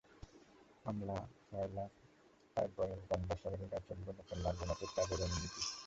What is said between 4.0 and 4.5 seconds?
নতুন